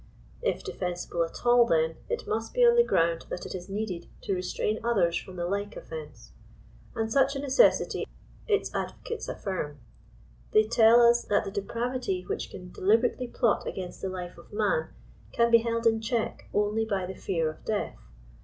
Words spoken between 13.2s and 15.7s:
plot against the life of man, can be